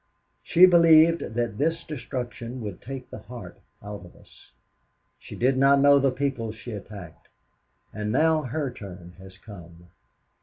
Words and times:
She 0.41 0.65
believed 0.65 1.19
that 1.35 1.59
this 1.59 1.83
destruction 1.83 2.61
would 2.61 2.81
take 2.81 3.11
the 3.11 3.19
heart 3.19 3.59
out 3.83 4.03
of 4.03 4.15
us. 4.15 4.49
She 5.19 5.35
did 5.35 5.57
not 5.59 5.79
know 5.79 5.99
the 5.99 6.09
peoples 6.09 6.55
she 6.55 6.71
attacked. 6.71 7.27
And 7.93 8.11
now 8.11 8.41
her 8.41 8.71
turn 8.73 9.13
has 9.19 9.37
come. 9.37 9.89